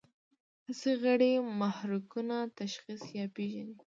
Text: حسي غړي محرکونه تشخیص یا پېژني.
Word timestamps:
حسي 0.65 0.93
غړي 1.03 1.33
محرکونه 1.61 2.37
تشخیص 2.59 3.01
یا 3.17 3.25
پېژني. 3.35 3.75